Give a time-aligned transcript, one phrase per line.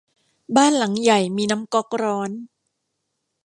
[0.55, 2.31] บ้านหลังใหญ่มีน้ำก๊อกร้อน